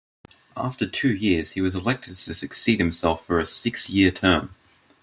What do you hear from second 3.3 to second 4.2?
a six-year